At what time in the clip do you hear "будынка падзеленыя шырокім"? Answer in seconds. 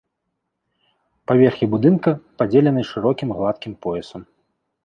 1.75-3.29